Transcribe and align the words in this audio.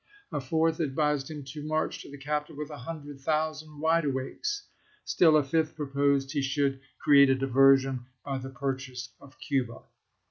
A 0.31 0.41
fourth 0.41 0.79
advised 0.79 1.29
him 1.29 1.43
to 1.43 1.61
march 1.63 2.01
to 2.01 2.09
the 2.09 2.17
capital 2.17 2.57
with 2.57 2.71
a 2.71 2.77
hundred 2.79 3.21
thousand 3.21 3.79
"wide 3.81 4.03
awakes." 4.03 4.63
Still 5.05 5.37
a 5.37 5.43
fifth 5.43 5.75
proposed 5.75 6.31
he 6.31 6.41
should 6.41 6.79
cfeate 7.05 7.29
a 7.29 7.35
diversion 7.35 8.07
by 8.25 8.39
the 8.39 8.49
purchase 8.49 9.13
of 9.19 9.37
Cuba. 9.39 9.81